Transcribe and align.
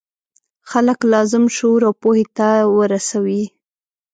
خلک 0.71 0.99
لازم 1.13 1.43
شعور 1.57 1.81
او 1.87 1.93
پوهې 2.01 2.25
ته 2.37 2.47
ورسوي. 2.77 3.43